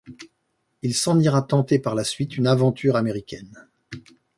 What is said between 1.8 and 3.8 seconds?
la suite une aventure américaine.